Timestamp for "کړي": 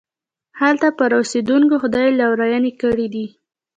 2.81-3.07